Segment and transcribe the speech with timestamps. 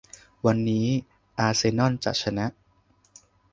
[0.45, 0.87] วันนี้
[1.39, 2.45] อาร์เซนอลจะชนะ